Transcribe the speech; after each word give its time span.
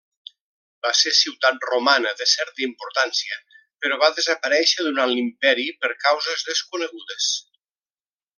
Va 0.85 0.91
ser 0.99 1.11
ciutat 1.17 1.67
romana 1.71 2.13
de 2.21 2.27
certa 2.31 2.63
importància 2.67 3.37
però 3.85 3.99
va 4.05 4.09
desaparèixer 4.21 4.87
durant 4.89 5.13
l'Imperi, 5.15 5.67
per 5.85 5.93
causes 6.07 6.49
desconegudes. 6.51 7.31